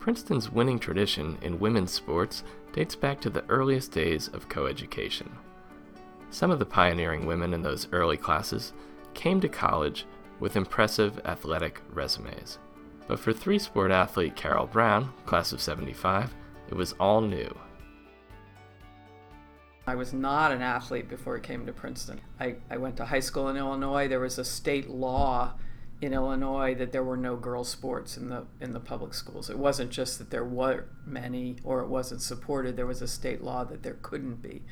[0.00, 5.28] Princeton's winning tradition in women's sports dates back to the earliest days of coeducation.
[6.30, 8.72] Some of the pioneering women in those early classes
[9.12, 10.06] came to college
[10.40, 12.58] with impressive athletic resumes.
[13.08, 16.34] But for three sport athlete Carol Brown, class of 75,
[16.68, 17.54] it was all new.
[19.86, 22.20] I was not an athlete before I came to Princeton.
[22.38, 24.08] I, I went to high school in Illinois.
[24.08, 25.52] There was a state law
[26.00, 29.50] in Illinois that there were no girls sports in the in the public schools.
[29.50, 32.76] It wasn't just that there were many or it wasn't supported.
[32.76, 34.62] There was a state law that there couldn't be.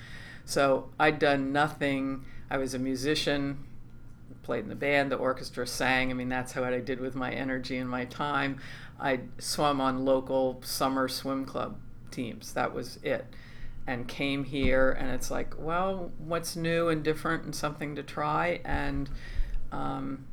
[0.45, 2.24] So I'd done nothing.
[2.50, 3.64] I was a musician,
[4.42, 6.10] played in the band, the orchestra sang.
[6.10, 8.58] I mean, that's how I did with my energy and my time.
[8.98, 11.78] I swam on local summer swim club
[12.10, 12.55] teams.
[12.55, 13.27] That was it.
[13.86, 18.60] And came here, and it's like, well, what's new and different and something to try?
[18.64, 19.10] And
[19.70, 20.24] um,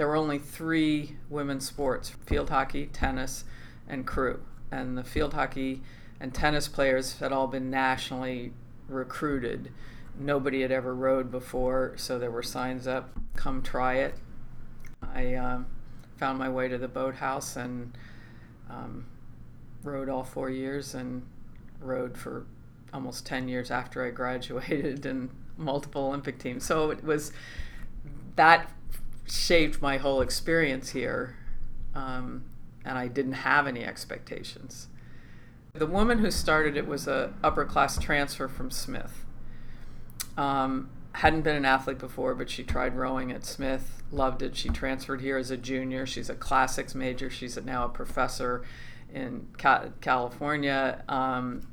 [0.00, 3.44] there were only three women's sports field hockey, tennis,
[3.86, 4.40] and crew.
[4.72, 5.82] And the field hockey
[6.18, 8.54] and tennis players had all been nationally
[8.88, 9.70] recruited.
[10.18, 14.14] Nobody had ever rowed before, so there were signs up come try it.
[15.02, 15.66] I um,
[16.16, 17.94] found my way to the boathouse and
[18.70, 19.04] um,
[19.84, 21.26] rowed all four years and
[21.78, 22.46] rowed for
[22.94, 26.64] almost 10 years after I graduated and multiple Olympic teams.
[26.64, 27.32] So it was
[28.36, 28.70] that
[29.30, 31.36] shaped my whole experience here,
[31.94, 32.44] um,
[32.84, 34.88] and I didn't have any expectations.
[35.72, 39.24] The woman who started it was a upper class transfer from Smith.
[40.36, 44.56] Um, hadn't been an athlete before, but she tried rowing at Smith, loved it.
[44.56, 46.06] She transferred here as a junior.
[46.06, 47.30] She's a classics major.
[47.30, 48.64] She's now a professor
[49.12, 49.48] in
[50.00, 51.04] California.
[51.08, 51.66] Um,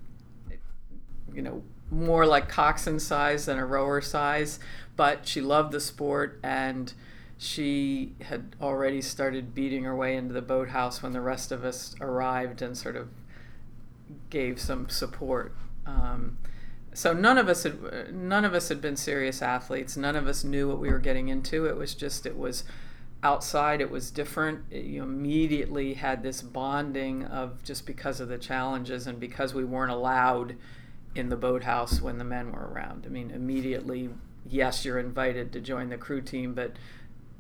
[1.33, 4.59] you know, more like coxswain size than a rower size,
[4.95, 6.94] but she loved the sport and
[7.38, 11.95] she had already started beating her way into the boathouse when the rest of us
[12.02, 13.09] arrived and sort of
[14.30, 15.55] gave some support.
[15.85, 16.38] Um,
[16.93, 19.95] so none of us had none of us had been serious athletes.
[19.95, 21.65] None of us knew what we were getting into.
[21.65, 22.64] It was just it was
[23.21, 23.81] outside.
[23.81, 24.61] It was different.
[24.71, 29.64] It, you immediately had this bonding of just because of the challenges and because we
[29.64, 30.55] weren't allowed
[31.14, 33.05] in the boathouse when the men were around.
[33.05, 34.09] I mean, immediately,
[34.48, 36.73] yes, you're invited to join the crew team, but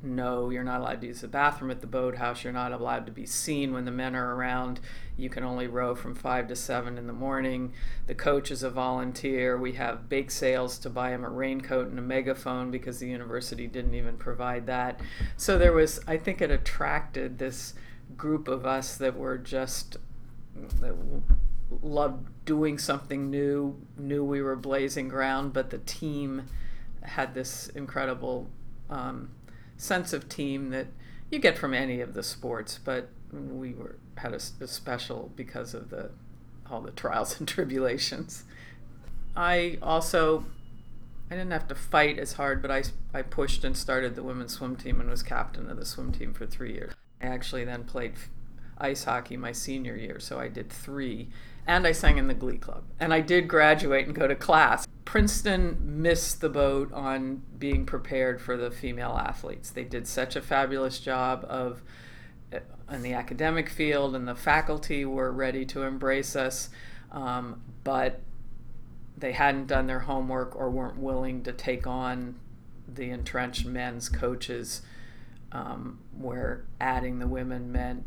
[0.03, 2.43] no, you're not allowed to use the bathroom at the boathouse.
[2.43, 4.79] You're not allowed to be seen when the men are around.
[5.17, 7.73] You can only row from 5 to 7 in the morning.
[8.05, 9.57] The coach is a volunteer.
[9.57, 13.65] We have bake sales to buy him a raincoat and a megaphone because the university
[13.65, 14.99] didn't even provide that.
[15.35, 17.73] So there was, I think it attracted this
[18.15, 19.97] group of us that were just,
[20.79, 20.95] that
[21.81, 26.43] loved doing something new, knew we were blazing ground, but the team
[27.01, 28.47] had this incredible.
[28.91, 29.31] Um,
[29.77, 30.87] sense of team that
[31.29, 35.73] you get from any of the sports, but we were had a, a special because
[35.73, 36.09] of the
[36.69, 38.43] all the trials and tribulations.
[39.35, 40.45] I also
[41.29, 42.83] I didn't have to fight as hard, but I,
[43.13, 46.33] I pushed and started the women's swim team and was captain of the swim team
[46.33, 46.93] for three years.
[47.21, 48.13] I actually then played
[48.77, 51.29] ice hockey my senior year, so I did three
[51.65, 52.83] and I sang in the Glee Club.
[52.97, 54.86] And I did graduate and go to class.
[55.07, 59.69] Princeton missed the boat on being prepared for the female athletes.
[59.69, 61.81] They did such a fabulous job of
[62.51, 62.59] uh,
[62.91, 66.67] in the academic field, and the faculty were ready to embrace us,
[67.13, 68.19] um, but
[69.17, 72.35] they hadn't done their homework or weren't willing to take on
[72.85, 74.81] the entrenched men's coaches,
[75.53, 78.03] um, where adding the women meant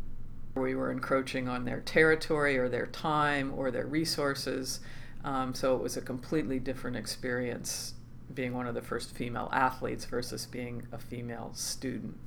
[0.53, 4.81] we were encroaching on their territory or their time or their resources.
[5.23, 7.93] Um, so it was a completely different experience
[8.33, 12.17] being one of the first female athletes versus being a female student.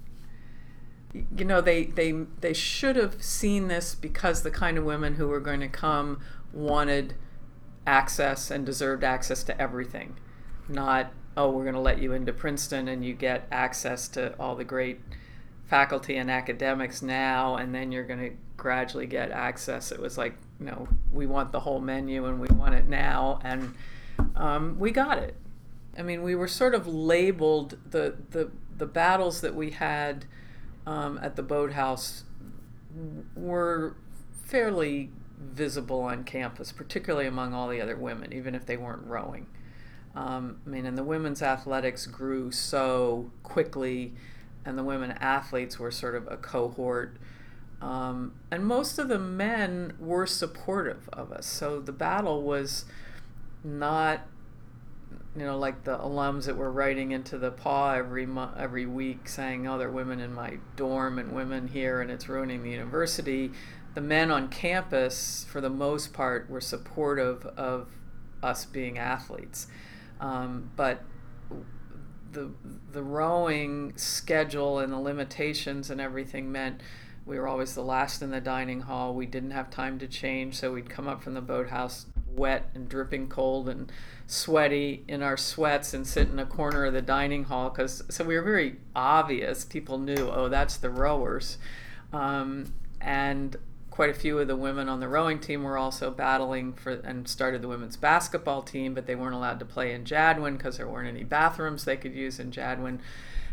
[1.12, 5.28] You know, they, they, they should have seen this because the kind of women who
[5.28, 6.20] were going to come
[6.52, 7.14] wanted
[7.86, 10.16] access and deserved access to everything.
[10.68, 14.56] Not, oh, we're going to let you into Princeton and you get access to all
[14.56, 15.00] the great
[15.74, 19.90] faculty and academics now, and then you're going to gradually get access.
[19.90, 23.40] It was like, you know, we want the whole menu and we want it now,
[23.42, 23.74] and
[24.36, 25.34] um, we got it.
[25.98, 30.26] I mean, we were sort of labeled the the the battles that we had
[30.86, 32.22] um, at the boathouse
[33.34, 33.96] were
[34.44, 35.10] fairly
[35.40, 39.48] visible on campus, particularly among all the other women, even if they weren't rowing.
[40.14, 44.14] Um, I mean, and the women's athletics grew so quickly
[44.64, 47.16] and the women athletes were sort of a cohort.
[47.80, 51.46] Um, and most of the men were supportive of us.
[51.46, 52.86] So the battle was
[53.62, 54.20] not,
[55.36, 59.28] you know, like the alums that were writing into the PAW every mo- every week
[59.28, 62.70] saying, "Oh, there are women in my dorm and women here, and it's ruining the
[62.70, 63.52] university."
[63.94, 67.88] the men on campus, for the most part, were supportive of
[68.42, 69.68] us being athletes.
[70.20, 71.02] Um, but
[72.34, 72.50] the
[72.92, 76.80] the rowing schedule and the limitations and everything meant
[77.26, 79.14] we were always the last in the dining hall.
[79.14, 82.88] We didn't have time to change, so we'd come up from the boathouse wet and
[82.88, 83.90] dripping cold and
[84.26, 88.24] sweaty in our sweats and sit in a corner of the dining hall because so
[88.24, 89.64] we were very obvious.
[89.64, 91.56] People knew, oh, that's the rowers,
[92.12, 93.56] um, and
[93.94, 97.28] quite a few of the women on the rowing team were also battling for and
[97.28, 100.88] started the women's basketball team, but they weren't allowed to play in Jadwin because there
[100.88, 102.98] weren't any bathrooms they could use in Jadwin.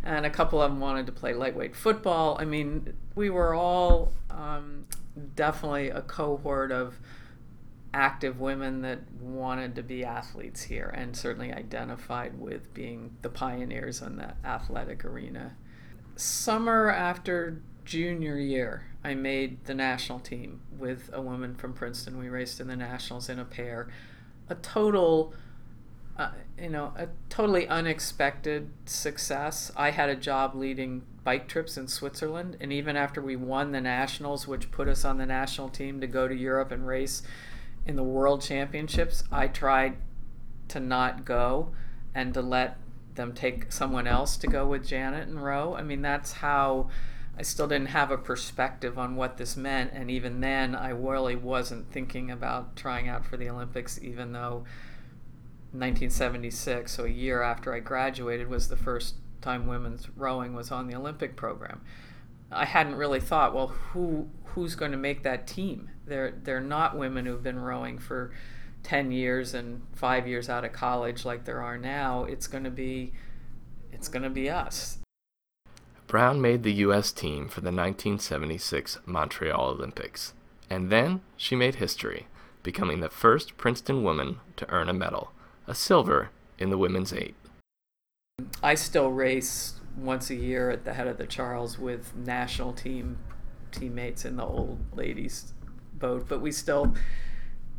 [0.04, 2.38] And a couple of them wanted to play lightweight football.
[2.40, 4.88] I mean, we were all um,
[5.36, 6.98] definitely a cohort of
[7.94, 14.02] active women that wanted to be athletes here and certainly identified with being the pioneers
[14.02, 15.56] in the athletic arena.
[16.16, 22.18] Summer after junior year, I made the national team with a woman from Princeton.
[22.18, 23.88] We raced in the nationals in a pair.
[24.50, 25.34] A total,
[26.18, 29.72] uh, you know, a totally unexpected success.
[29.76, 33.82] I had a job leading bike trips in Switzerland, and even after we won the
[33.82, 37.24] nationals, which put us on the national team to go to Europe and race
[37.86, 39.98] in the world championships, I tried
[40.70, 41.74] to not go
[42.14, 42.78] and to let
[43.16, 45.76] them take someone else to go with Janet and row.
[45.76, 46.90] I mean, that's how
[47.42, 49.94] I still didn't have a perspective on what this meant.
[49.94, 54.58] And even then, I really wasn't thinking about trying out for the Olympics, even though
[55.72, 60.86] 1976, so a year after I graduated, was the first time women's rowing was on
[60.86, 61.82] the Olympic program.
[62.52, 65.90] I hadn't really thought, well, who who's going to make that team?
[66.06, 68.32] They're they're not women who've been rowing for
[68.84, 72.24] 10 years and 5 years out of college like there are now.
[72.26, 73.14] It's going to be
[73.92, 75.00] it's going to be us.
[76.12, 77.14] Brown made the U.S.
[77.14, 80.34] team for the 1976 Montreal Olympics,
[80.70, 82.28] and then she made history,
[82.64, 85.32] becoming the first Princeton woman to earn a medal,
[85.68, 86.30] a silver
[86.60, 87.36] in the women's eight.
[88.62, 93.18] I still race once a year at the head of the Charles with national team
[93.72, 95.54] teammates in the old ladies
[95.94, 96.94] boat, but we still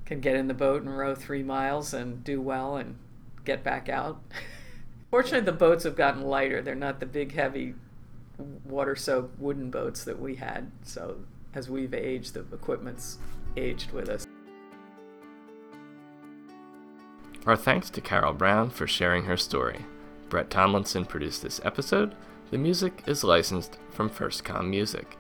[0.07, 2.97] can get in the boat and row three miles and do well and
[3.45, 4.23] get back out.
[5.11, 6.63] Fortunately, the boats have gotten lighter.
[6.63, 7.75] They're not the big, heavy,
[8.65, 10.71] water soaked wooden boats that we had.
[10.83, 11.19] So,
[11.55, 13.19] as we've aged, the equipment's
[13.57, 14.27] aged with us.
[17.47, 19.85] Our thanks to Carol Brown for sharing her story.
[20.29, 22.15] Brett Tomlinson produced this episode.
[22.51, 25.19] The music is licensed from FirstCom Music.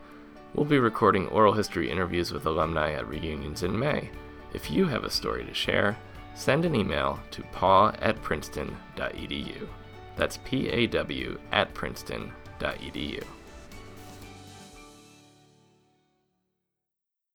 [0.54, 4.10] We'll be recording oral history interviews with alumni at reunions in May.
[4.52, 5.96] If you have a story to share,
[6.34, 9.68] send an email to paw at princeton.edu.
[10.16, 12.41] That's P A W at princeton.edu.
[12.70, 13.41] Edu.